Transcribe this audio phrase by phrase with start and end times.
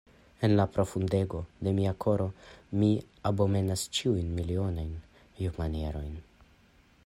[0.45, 2.27] En la profundego de mia koro
[2.83, 2.89] mi
[3.33, 4.91] abomenas ĉiujn milionulajn
[5.43, 6.13] vivmanierojn!